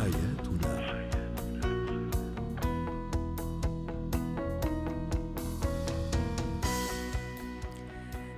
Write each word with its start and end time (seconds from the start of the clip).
حياتنا. 0.00 0.80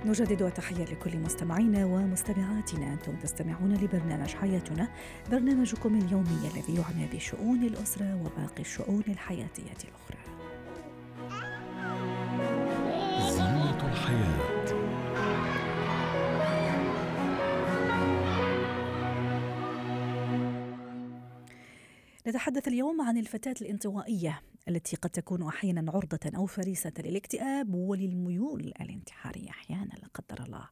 نجدد 0.05 0.41
التحية 0.41 0.85
لكل 0.85 1.17
مستمعينا 1.17 1.85
ومستمعاتنا. 1.85 2.93
أنتم 2.93 3.15
تستمعون 3.15 3.73
لبرنامج 3.73 4.29
حياتنا 4.29 4.87
برنامجكم 5.31 5.99
اليومي 5.99 6.49
الذي 6.53 6.75
يعنى 6.75 7.07
بشؤون 7.13 7.63
الأسرة 7.63 8.15
وباقي 8.15 8.61
الشؤون 8.61 9.03
الحياتية 9.07 9.77
الأخرى. 9.83 10.19
زينة 13.31 13.91
الحياة. 13.91 14.52
نتحدث 22.27 22.67
اليوم 22.67 23.01
عن 23.01 23.17
الفتاة 23.17 23.55
الانطوائية. 23.61 24.41
التي 24.67 24.95
قد 24.95 25.09
تكون 25.09 25.47
أحيانا 25.47 25.91
عرضة 25.91 26.31
أو 26.37 26.45
فريسة 26.45 26.93
للاكتئاب 26.99 27.73
وللميول 27.73 28.73
الانتحارية 28.81 29.49
أحيانا 29.49 29.93
لا 29.93 30.07
قدر 30.13 30.43
الله. 30.45 30.69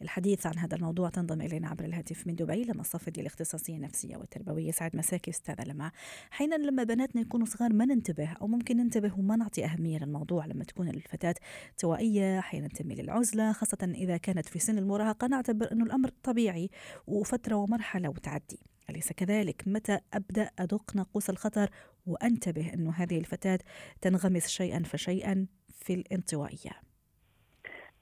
للحديث 0.00 0.46
عن 0.46 0.58
هذا 0.58 0.76
الموضوع 0.76 1.08
تنضم 1.08 1.40
إلينا 1.40 1.68
عبر 1.68 1.84
الهاتف 1.84 2.26
من 2.26 2.34
دبي 2.34 2.64
لما 2.64 2.82
صفدي 2.82 3.20
الاختصاصية 3.20 3.76
النفسية 3.76 4.16
والتربوية 4.16 4.70
سعد 4.70 4.96
مساكي 4.96 5.30
أستاذة 5.30 5.64
لما. 5.64 5.90
أحيانا 6.32 6.54
لما 6.54 6.82
بناتنا 6.84 7.22
يكونوا 7.22 7.46
صغار 7.46 7.72
ما 7.72 7.84
ننتبه 7.84 8.28
أو 8.28 8.46
ممكن 8.46 8.76
ننتبه 8.76 9.18
وما 9.18 9.36
نعطي 9.36 9.64
أهمية 9.64 9.98
للموضوع 9.98 10.46
لما 10.46 10.64
تكون 10.64 10.88
الفتاة 10.88 11.34
انطوائية 11.70 12.38
أحيانا 12.38 12.68
تميل 12.68 13.00
للعزلة 13.00 13.52
خاصة 13.52 13.92
إذا 13.94 14.16
كانت 14.16 14.48
في 14.48 14.58
سن 14.58 14.78
المراهقة. 14.78 15.26
نعتبر 15.26 15.72
أنه 15.72 15.84
الأمر 15.84 16.10
طبيعي 16.22 16.70
وفترة 17.06 17.54
ومرحلة 17.54 18.08
وتعدي. 18.08 18.60
أليس 18.90 19.12
كذلك؟ 19.12 19.62
متى 19.66 19.98
أبدأ 20.14 20.50
أدق 20.58 20.96
ناقوس 20.96 21.30
الخطر 21.30 21.70
وأنتبه 22.06 22.70
أن 22.74 22.88
هذه 22.88 23.18
الفتاة 23.18 23.58
تنغمس 24.02 24.48
شيئا 24.48 24.82
فشيئا 24.82 25.46
في 25.72 25.94
الانطوائية؟ 25.94 26.70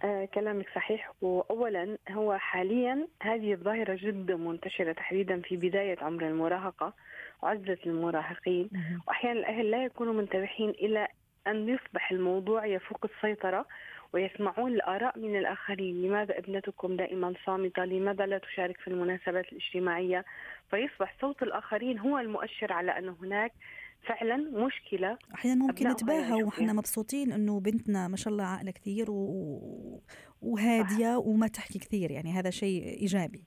آه 0.05 0.25
كلامك 0.25 0.67
صحيح. 0.75 1.13
واولا 1.21 1.99
هو 2.11 2.39
حاليا 2.39 3.09
هذه 3.23 3.53
الظاهرة 3.53 3.99
جدا 4.03 4.37
منتشرة 4.37 4.93
تحديدا 4.93 5.41
في 5.41 5.57
بداية 5.57 5.97
عمر 6.01 6.29
المراهقة 6.29 6.95
وعزلة 7.43 7.79
المراهقين. 7.87 8.71
واحيانا 9.09 9.41
الأهل 9.41 9.71
لا 9.71 9.85
يكونوا 9.85 10.13
منتبهين 10.13 10.71
إلى 10.71 11.09
أن 11.47 11.69
يصبح 11.69 12.11
الموضوع 12.13 12.67
يفوق 12.67 13.05
السيطرة 13.05 13.67
ويسمعون 14.13 14.73
الآراء 14.73 15.19
من 15.19 15.37
الآخرين. 15.39 16.03
لماذا 16.03 16.39
ابنتكم 16.39 16.97
دائما 16.97 17.35
صامتة؟ 17.47 17.85
لماذا 17.85 18.27
لا 18.27 18.39
تشارك 18.39 18.81
في 18.81 18.89
المناسبات 18.89 19.53
الاجتماعية؟ 19.53 20.25
فيصبح 20.71 21.15
صوت 21.21 21.43
الآخرين 21.43 21.99
هو 21.99 22.19
المؤشر 22.19 22.73
على 22.73 22.99
أن 22.99 23.09
هناك 23.09 23.53
فعلا 24.07 24.37
مشكلة 24.37 25.19
أحيانا 25.35 25.67
ممكن 25.67 25.89
نتباهى 25.89 26.43
وإحنا 26.43 26.73
مبسوطين 26.73 27.33
أنه 27.33 27.61
بنتنا 27.61 28.09
ما 28.09 28.17
شاء 28.17 28.33
الله 28.33 28.45
عاقلة 28.45 28.71
كثير 28.71 29.11
و... 29.11 30.03
وهادية 30.41 31.17
وما 31.17 31.49
تحكي 31.49 31.79
كثير 31.79 32.11
يعني 32.11 32.33
هذا 32.33 32.51
شيء 32.51 32.85
إيجابي. 32.85 33.45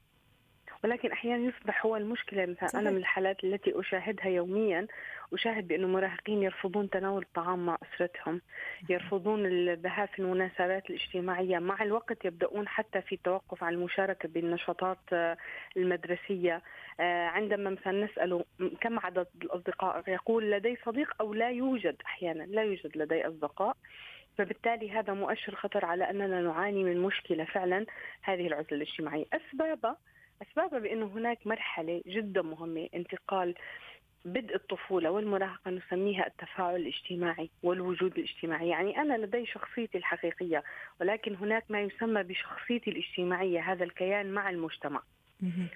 ولكن 0.84 1.12
أحيانا 1.12 1.44
يصبح 1.44 1.86
هو 1.86 1.98
المشكلة. 1.98 2.46
مثلا 2.46 2.82
أنا 2.82 2.90
من 2.90 2.98
الحالات 2.98 3.44
التي 3.44 3.80
أشاهدها 3.80 4.26
يوميا 4.28 4.88
أشاهد 5.34 5.68
بأنه 5.68 5.88
مراهقين 5.88 6.44
يرفضون 6.44 6.90
تناول 6.90 7.22
الطعام 7.22 7.66
مع 7.66 7.78
أسرتهم 7.84 8.42
يرفضون 8.90 9.46
الذهاب 9.46 10.08
في 10.08 10.20
المناسبات 10.20 10.90
الاجتماعية. 10.90 11.60
مع 11.60 11.84
الوقت 11.84 12.26
يبدأون 12.26 12.68
حتى 12.68 13.02
في 13.02 13.16
التوقف 13.16 13.64
عن 13.64 13.74
المشاركة 13.74 14.30
بالنشاطات 14.30 14.98
آه، 15.14 15.38
المدرسية. 15.78 16.62
آه، 17.00 17.28
عندما 17.28 17.70
مثلا 17.70 18.06
نساله 18.06 18.46
كم 18.82 19.00
عدد 19.00 19.28
الأصدقاء 19.42 20.04
يقول 20.08 20.52
لدي 20.52 20.78
صديق 20.86 21.16
أو 21.22 21.34
لا 21.34 21.50
يوجد 21.50 21.96
أحيانا 22.06 22.44
لا 22.44 22.64
يوجد 22.64 22.98
لدي 22.98 23.28
أصدقاء. 23.28 23.78
فبالتالي 24.38 24.92
هذا 24.92 25.14
مؤشر 25.14 25.56
خطر 25.56 25.86
على 25.86 26.10
أننا 26.10 26.42
نعاني 26.42 26.84
من 26.84 26.98
مشكلة 26.98 27.44
فعلا 27.44 27.86
هذه 28.22 28.48
العزلة 28.48 28.72
الاجتماعية. 28.72 29.26
أسبابها 29.34 29.98
أسبابها 30.42 30.80
بأنه 30.80 31.06
هناك 31.06 31.48
مرحلة 31.48 32.02
جدا 32.08 32.42
مهمة 32.42 32.90
انتقال 32.96 33.56
بدء 34.26 34.56
الطفولة 34.56 35.12
والمراهقة 35.12 35.72
نسميها 35.72 36.28
التفاعل 36.28 36.76
الاجتماعي 36.76 37.50
والوجود 37.64 38.18
الاجتماعي. 38.18 38.70
يعني 38.70 38.98
أنا 39.02 39.18
لدي 39.18 39.46
شخصيتي 39.46 39.98
الحقيقية 39.98 40.64
ولكن 41.02 41.36
هناك 41.36 41.66
ما 41.70 41.82
يسمى 41.82 42.24
بشخصيتي 42.24 42.90
الاجتماعية 42.90 43.72
هذا 43.72 43.84
الكيان 43.84 44.32
مع 44.32 44.50
المجتمع. 44.50 45.02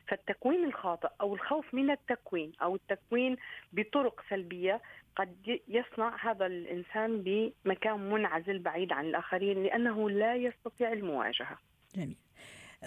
فالتكوين 0.08 0.64
الخاطئ 0.66 1.10
أو 1.22 1.34
الخوف 1.34 1.74
من 1.74 1.92
التكوين 1.92 2.52
أو 2.62 2.76
التكوين 2.76 3.38
بطرق 3.74 4.24
سلبية 4.30 4.82
قد 5.16 5.60
يصنع 5.68 6.32
هذا 6.32 6.46
الإنسان 6.46 7.22
بمكان 7.22 8.10
منعزل 8.10 8.60
بعيد 8.60 8.94
عن 8.94 9.06
الآخرين 9.06 9.64
لأنه 9.64 10.10
لا 10.10 10.36
يستطيع 10.36 10.94
المواجهة. 10.94 11.58
جميل. 11.96 12.16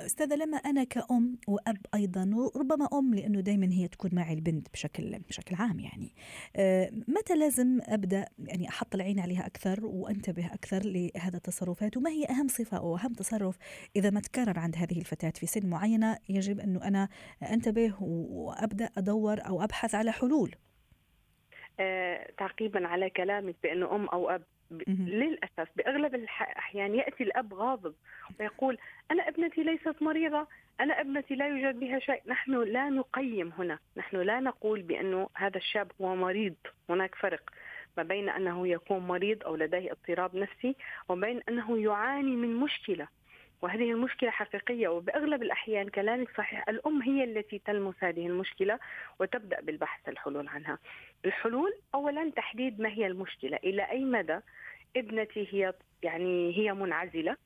أستاذة 0.06 0.36
لما 0.36 0.56
أنا 0.56 0.84
كأم 0.84 1.38
وأب 1.48 1.78
أيضا 1.94 2.30
وربما 2.34 2.88
أم 2.92 3.14
لأنه 3.14 3.40
دائما 3.40 3.66
هي 3.66 3.88
تكون 3.88 4.10
معي 4.12 4.34
البنت 4.34 4.72
بشكل 4.72 5.18
بشكل 5.18 5.54
عام 5.54 5.80
يعني 5.80 6.14
آه، 6.56 6.90
متى 7.08 7.34
لازم 7.34 7.78
أبدأ 7.82 8.24
يعني 8.38 8.68
أحط 8.68 8.94
العين 8.94 9.20
عليها 9.20 9.46
أكثر 9.46 9.86
وأنتبه 9.86 10.46
أكثر 10.46 10.82
لهذا 10.84 11.36
التصرفات؟ 11.36 11.96
وما 11.96 12.10
هي 12.10 12.24
أهم 12.24 12.48
صفة 12.48 12.76
أو 12.76 12.96
أهم 12.96 13.12
تصرف 13.12 13.58
إذا 13.96 14.10
ما 14.10 14.20
تكرر 14.20 14.58
عند 14.58 14.76
هذه 14.76 14.98
الفتاة 14.98 15.30
في 15.30 15.46
سن 15.46 15.66
معينة 15.66 16.18
يجب 16.28 16.60
أنه 16.60 16.84
أنا 16.88 17.08
أنتبه 17.52 17.94
وأبدأ 18.02 18.90
أدور 18.98 19.38
أو 19.46 19.62
أبحث 19.62 19.94
على 19.94 20.12
حلول؟ 20.12 20.54
آه، 21.80 22.30
تعقيبا 22.38 22.86
على 22.86 23.10
كلامك 23.10 23.54
بأنه 23.62 23.94
أم 23.94 24.08
أو 24.08 24.30
أب 24.30 24.42
للأسف 24.88 25.68
بأغلب 25.76 26.14
الأحيان 26.14 26.94
يأتي 26.94 27.24
الأب 27.24 27.54
غاضب 27.54 27.94
ويقول 28.40 28.78
أنا 29.10 29.28
ابنتي 29.28 29.62
ليست 29.62 30.02
مريضة 30.02 30.46
أنا 30.80 31.00
ابنتي 31.00 31.34
لا 31.34 31.48
يوجد 31.48 31.80
بها 31.80 31.98
شيء. 31.98 32.22
نحن 32.26 32.62
لا 32.62 32.88
نقيم 32.88 33.52
هنا 33.58 33.78
نحن 33.96 34.16
لا 34.16 34.40
نقول 34.40 34.82
بانه 34.82 35.28
هذا 35.34 35.56
الشاب 35.56 35.92
هو 36.00 36.16
مريض. 36.16 36.54
هناك 36.90 37.14
فرق 37.14 37.50
ما 37.96 38.02
بين 38.02 38.28
أنه 38.28 38.68
يكون 38.68 38.98
مريض 38.98 39.44
أو 39.44 39.56
لديه 39.56 39.92
اضطراب 39.92 40.36
نفسي 40.36 40.76
وبين 41.08 41.40
أنه 41.48 41.78
يعاني 41.78 42.36
من 42.36 42.56
مشكلة 42.56 43.08
وهذه 43.62 43.90
المشكلة 43.92 44.30
حقيقية. 44.30 44.88
وبأغلب 44.88 45.42
الأحيان 45.42 45.88
كلامك 45.88 46.30
صحيح 46.36 46.68
الأم 46.68 47.02
هي 47.02 47.24
التي 47.24 47.58
تلمس 47.58 47.94
هذه 47.98 48.26
المشكلة 48.26 48.78
وتبدأ 49.20 49.60
بالبحث 49.60 50.08
الحلول 50.08 50.48
عنها. 50.48 50.78
الحلول 51.24 51.72
أولا 51.94 52.30
تحديد 52.36 52.80
ما 52.80 52.88
هي 52.88 53.06
المشكلة 53.06 53.56
إلى 53.56 53.82
أي 53.82 54.04
مدى 54.04 54.38
ابنتي 54.96 55.48
هي 55.50 55.74
يعني 56.02 56.58
هي 56.58 56.72
منعزلة. 56.72 57.36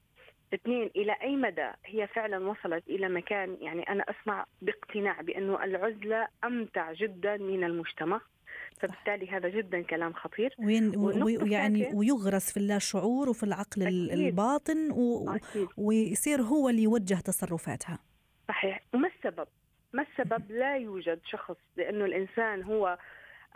اثنين 0.55 0.91
إلى 0.97 1.12
أي 1.22 1.37
مدى 1.37 1.71
هي 1.87 2.06
فعلا 2.06 2.49
وصلت 2.49 2.88
إلى 2.88 3.09
مكان 3.09 3.56
يعني 3.60 3.83
أنا 3.83 4.05
أسمع 4.10 4.47
باقتناع 4.62 5.21
بأنه 5.21 5.65
العزلة 5.65 6.28
أمتع 6.44 6.93
جدا 6.93 7.37
من 7.37 7.65
المجتمع. 7.65 8.21
فبالتالي 8.81 9.31
هذا 9.31 9.49
جدا 9.49 9.83
كلام 9.83 10.12
خطير. 10.12 10.54
وين 10.59 10.97
ويعني 10.97 11.91
ويغرس 11.94 12.53
في 12.53 12.56
اللاشعور 12.56 13.28
وفي 13.28 13.43
العقل 13.43 13.83
أكيد. 13.83 14.10
الباطن 14.12 14.91
و... 14.91 15.37
ويصير 15.77 16.43
هو 16.43 16.69
اللي 16.69 16.83
يوجه 16.83 17.15
تصرفاتها. 17.15 17.99
صحيح. 18.49 18.83
وما 18.94 19.09
السبب؟ 19.09 19.49
ما 19.93 20.03
السبب؟ 20.03 20.50
لا 20.50 20.77
يوجد 20.77 21.21
شخص 21.25 21.56
لأنه 21.77 22.04
الإنسان 22.04 22.62
هو 22.62 22.99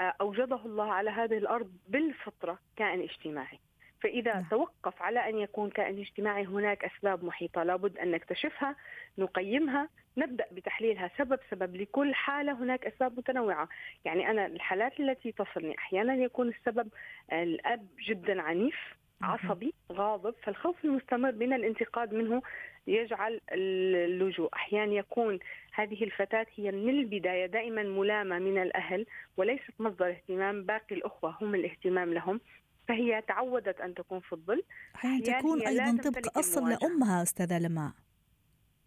آه، 0.01 0.15
أوجده 0.21 0.61
الله 0.65 0.93
على 0.93 1.11
هذه 1.11 1.39
الأرض 1.39 1.73
بالفطرة 1.89 2.59
كائن 2.77 3.01
اجتماعي. 3.01 3.59
فإذا 4.01 4.35
نعم. 4.35 4.45
توقف 4.51 5.03
على 5.03 5.29
أن 5.29 5.39
يكون 5.39 5.71
كائن 5.71 5.99
اجتماعي 5.99 6.45
هناك 6.45 6.85
أسباب 6.85 7.25
محيطة 7.25 7.63
لابد 7.63 7.99
أن 7.99 8.11
نكتشفها 8.11 8.77
نقيمها 9.19 9.89
نبدأ 10.17 10.45
بتحليلها 10.53 11.11
سبب 11.19 11.39
سبب. 11.51 11.77
لكل 11.77 12.15
حالة 12.15 12.53
هناك 12.53 12.87
أسباب 12.87 13.19
متنوعة. 13.19 13.69
يعني 14.05 14.31
أنا 14.31 14.47
الحالات 14.47 15.01
التي 15.01 15.33
تصلني 15.33 15.79
أحيانا 15.79 16.15
يكون 16.15 16.49
السبب 16.49 16.89
الأب 17.33 17.87
جدا 18.09 18.43
عنيف 18.43 18.97
عصبي 19.23 19.75
غاضب 19.93 20.35
فالخوف 20.43 20.85
المستمر 20.85 21.33
من 21.33 21.53
الانتقاد 21.53 22.15
منه 22.15 22.43
يجعل 22.87 23.41
اللجوء. 23.53 24.55
أحيانا 24.55 24.93
يكون 24.93 25.39
هذه 25.73 26.05
الفتاة 26.05 26.47
هي 26.57 26.73
من 26.73 26.99
البداية 26.99 27.47
دائما 27.47 27.83
ملامة 27.83 28.39
من 28.39 28.63
الأهل 28.63 29.07
وليست 29.37 29.75
مصدر 29.79 30.11
اهتمام 30.11 30.65
باقي 30.65 30.95
الأخوة 30.95 31.37
هم 31.41 31.55
الاهتمام 31.55 32.15
لهم 32.15 32.41
فهي 32.89 33.23
تعودت 33.23 33.81
أن 33.81 33.95
تكون 33.95 34.21
في 34.21 34.33
الظل. 34.33 34.63
أحيانا 34.95 35.41
تكون 35.41 35.67
أيضا 35.67 36.03
طبق 36.03 36.39
أصلا 36.39 36.75
لأمها 36.75 37.23
أستاذة 37.23 37.59
لماء. 37.59 37.93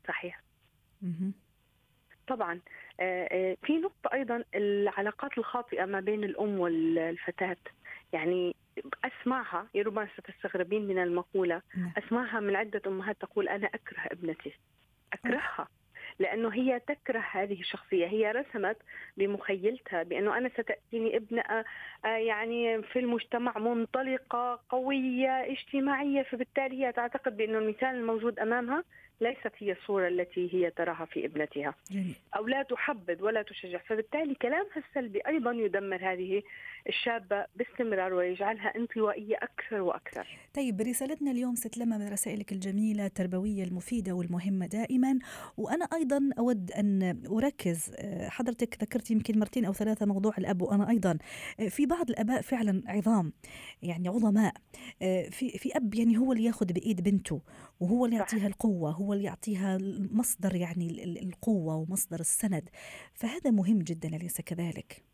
صحيح. 0.08 0.42
طبعا 2.28 2.60
آه، 3.00 3.28
آه، 3.32 3.58
في 3.64 3.78
نقطة 3.78 4.14
أيضا 4.14 4.44
العلاقات 4.56 5.38
الخاطئة 5.38 5.86
ما 5.86 6.00
بين 6.00 6.24
الأم 6.24 6.60
والفتاة. 6.60 7.58
يعني 8.14 8.56
أسمعها 9.06 9.68
يا 9.74 9.84
ربما 9.84 10.08
ستستغربين 10.18 10.88
من 10.88 11.00
المقولة. 11.04 11.62
نعم. 11.78 11.92
أسمعها 11.98 12.40
من 12.40 12.56
عدة 12.56 12.82
أمهات 12.88 13.22
تقول 13.22 13.50
أنا 13.50 13.68
أكره 13.68 14.00
ابنتي. 14.12 14.54
أكرهها. 15.14 15.68
لأنه 16.20 16.50
هي 16.54 16.80
تكره 16.80 17.24
هذه 17.32 17.60
الشخصية. 17.60 18.08
هي 18.08 18.32
رسمت 18.32 18.78
بمخيلتها 19.18 20.04
بأنه 20.04 20.38
أنا 20.38 20.50
ستأتيني 20.50 21.18
ابنة 21.18 21.42
آه، 21.42 22.08
يعني 22.08 22.82
في 22.84 23.00
المجتمع 23.00 23.58
منطلقة 23.58 24.60
قوية 24.70 25.30
اجتماعية 25.52 26.24
فبالتالي 26.24 26.86
هي 26.86 26.92
تعتقد 26.92 27.38
بأنه 27.38 27.58
المثال 27.58 27.96
الموجود 27.96 28.40
أمامها 28.40 28.84
ليست 29.22 29.52
هي 29.58 29.72
الصورة 29.72 30.08
التي 30.08 30.54
هي 30.54 30.72
تراها 30.72 31.06
في 31.06 31.26
ابنتها. 31.26 31.76
جميل. 31.92 32.16
أو 32.36 32.48
لا 32.48 32.64
تحبذ 32.64 33.24
ولا 33.24 33.42
تشجع. 33.42 33.78
فبالتالي 33.78 34.36
كلامها 34.36 34.78
السلبي 34.78 35.20
أيضا 35.28 35.52
يدمر 35.52 36.14
هذه 36.14 36.44
الشابة 36.88 37.46
باستمرار 37.56 38.14
ويجعلها 38.14 38.76
انطوائية 38.76 39.36
أكثر 39.36 39.82
وأكثر. 39.82 40.28
طيب 40.54 40.82
رسالتنا 40.82 41.32
اليوم 41.32 41.56
ست 41.56 41.78
لما 41.78 41.98
من 41.98 42.12
رسائلك 42.12 42.52
الجميلة 42.52 43.06
التربوية 43.06 43.64
المفيدة 43.64 44.14
والمهمة 44.14 44.66
دائما. 44.66 45.20
وأنا 45.58 45.86
أيضا 45.94 46.30
أود 46.40 46.72
أن 46.72 47.24
أركز 47.32 47.92
آه، 48.00 48.30
حضرتك 48.30 48.78
ذكرت 48.82 49.12
يمكن 49.12 49.40
مرتين 49.40 49.66
أو 49.66 49.74
ثلاثة 49.74 50.06
موضوع 50.06 50.34
الأب 50.38 50.62
وأنا 50.62 50.90
أيضا. 50.90 51.18
آه، 51.60 51.68
في 51.68 51.86
بعض 51.86 52.10
الآباء 52.10 52.42
فعلا 52.42 52.84
عظام 52.88 53.34
يعني 53.84 54.08
عظماء. 54.08 54.54
آه، 55.02 55.30
في 55.30 55.50
في 55.50 55.78
أب 55.78 55.96
يعني 55.96 56.18
هو 56.18 56.34
اللي 56.34 56.44
ياخذ 56.44 56.74
بإيد 56.74 57.04
بنته 57.04 57.42
وهو 57.80 58.06
اللي 58.06 58.18
يعطيها 58.18 58.48
القوة 58.48 58.92
هو 58.92 59.09
اللي 59.14 59.24
يعطيها 59.24 59.78
مصدر 60.12 60.56
يعني 60.56 61.04
القوة 61.04 61.76
ومصدر 61.76 62.20
السند 62.20 62.70
فهذا 63.14 63.52
مهم 63.52 63.80
جدا 63.80 64.10
أليس 64.10 64.42
كذلك؟ 64.42 65.10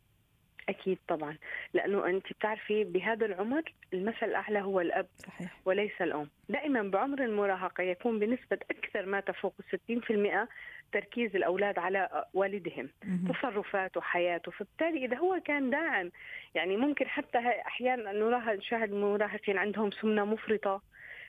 أكيد 0.68 0.98
طبعا 1.08 1.38
لأنه 1.74 2.06
أنت 2.06 2.32
بتعرفي 2.32 2.84
بهذا 2.84 3.26
العمر 3.26 3.62
المثل 3.94 4.26
الأعلى 4.26 4.60
هو 4.60 4.80
الأب 4.80 5.06
صحيح. 5.18 5.60
وليس 5.64 5.92
الأم 6.00 6.30
دائما 6.48 6.82
بعمر 6.82 7.24
المراهقة 7.24 7.82
يكون 7.82 8.18
بنسبة 8.18 8.58
أكثر 8.70 9.06
ما 9.06 9.20
تفوق 9.20 9.54
60% 9.90 10.48
تركيز 10.92 11.36
الأولاد 11.36 11.78
على 11.78 12.24
والدهم 12.34 12.88
مم. 13.04 13.32
تصرفاته 13.32 14.00
حياته 14.00 14.52
فبالتالي 14.52 15.04
إذا 15.04 15.16
هو 15.16 15.40
كان 15.44 15.70
داعم 15.70 16.10
يعني 16.54 16.76
ممكن 16.76 17.06
حتى 17.06 17.38
أحيانا 17.66 18.12
نراهق 18.12 18.52
نشاهد 18.52 18.92
المراهقين 18.92 19.58
عندهم 19.58 19.90
سمنة 19.90 20.24
مفرطة 20.24 20.82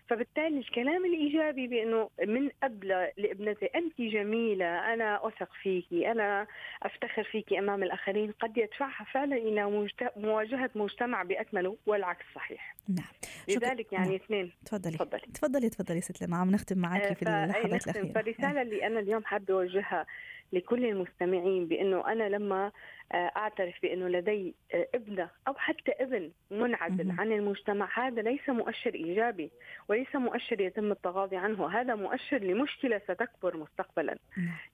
فبالتالي 0.10 0.60
الكلام 0.60 1.06
الإيجابي 1.06 1.68
بأنه 1.68 2.10
من 2.28 2.50
قبل 2.64 2.88
لابنتي 3.18 3.66
انت 3.66 4.02
جميلة 4.02 4.94
أنا 4.94 5.28
أثق 5.28 5.50
فيكي 5.64 6.12
أنا 6.12 6.48
أفتخر 6.84 7.24
فيكي 7.24 7.60
أمام 7.60 7.84
الآخرين 7.84 8.32
قد 8.32 8.58
يدفعها 8.58 9.06
فعلا 9.14 9.36
إلى 9.36 9.90
مواجهة 10.18 10.70
مجتمع 10.76 11.24
باكمله 11.24 11.78
والعكس 11.86 12.26
صحيح. 12.36 12.76
نعم. 12.90 13.08
لذلك 13.48 13.94
يعني 13.94 14.08
نعم. 14.08 14.16
اثنين. 14.16 14.52
تفضلي. 14.66 14.98
تفضلي. 14.98 15.22
تفضلي 15.34 15.70
تفضلي 15.70 16.02
ست 16.02 16.22
لما 16.22 16.38
عم 16.38 16.52
نختم 16.52 16.78
معك 16.78 17.14
في 17.14 17.22
اللحظات 17.22 17.88
الأخيرة. 17.88 18.14
فالرساله 18.14 18.62
اللي 18.62 18.88
أنا 18.88 19.00
اليوم 19.00 19.24
حابة 19.24 19.54
أوجهها 19.54 20.06
لكل 20.54 20.86
المستمعين 20.86 21.68
بأنه 21.68 22.12
أنا 22.12 22.30
لما 22.30 22.72
آه، 23.12 23.32
أعترف 23.38 23.76
بأنه 23.82 24.08
لدي 24.08 24.56
آه، 24.74 24.88
ابنة 24.96 25.30
أو 25.48 25.54
حتى 25.54 25.92
ابن 25.92 26.32
منعزل 26.52 27.12
عن 27.20 27.32
المجتمع 27.32 28.08
هذا 28.08 28.22
ليس 28.22 28.50
مؤشر 28.50 28.94
إيجابي 28.94 29.52
وليس 29.90 30.16
مؤشر 30.16 30.62
يتم 30.62 30.92
التغاضي 30.92 31.38
عنه. 31.38 31.70
هذا 31.70 31.96
مؤشر 31.96 32.38
لمشكلة 32.38 33.00
ستكبر 33.00 33.58
مستقبلا. 33.58 34.18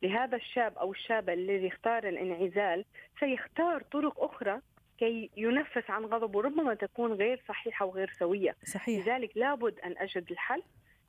لهذا 0.04 0.36
الشاب 0.36 0.78
أو 0.78 0.92
الشابة 0.92 1.34
الذي 1.34 1.68
اختار 1.68 2.08
الانعزال 2.08 2.86
سيختار 3.20 3.82
طرق 3.92 4.24
أخرى 4.24 4.60
كي 5.00 5.30
ينفس 5.38 5.90
عن 5.90 6.06
غضبه 6.06 6.42
ربما 6.42 6.74
تكون 6.74 7.14
غير 7.14 7.42
صحيحة 7.48 7.86
وغير 7.86 8.12
سوية. 8.20 8.56
صحيح. 8.66 9.08
لذلك 9.08 9.38
لابد 9.38 9.80
أن 9.80 9.96
أجد 9.98 10.32
الحل. 10.32 10.62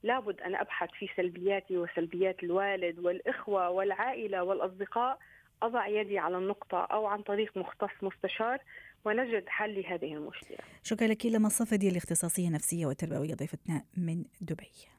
لابد 0.05 0.41
أن 0.41 0.55
أبحث 0.55 0.91
في 0.99 1.09
سلبياتي 1.17 1.77
وسلبيات 1.77 2.43
الوالد 2.43 2.99
والإخوة 2.99 3.71
والعائلة 3.71 4.43
والأصدقاء 4.43 5.19
أضع 5.62 5.87
يدي 5.87 6.19
على 6.19 6.39
النقطة 6.39 6.79
أو 6.79 7.06
عن 7.06 7.23
طريق 7.23 7.56
مختص 7.56 8.03
مستشار 8.03 8.59
ونجد 9.05 9.49
حل 9.49 9.81
لهذه 9.81 10.15
المشكلة. 10.15 10.59
شكرا 10.83 11.06
لك. 11.06 11.27
لما 11.27 11.49
صفدي 11.49 11.89
الاختصاصية 11.89 12.49
النفسية 12.49 12.87
والتربوية 12.87 13.35
ضيفتنا 13.35 13.85
من 13.97 14.25
دبي. 14.41 14.94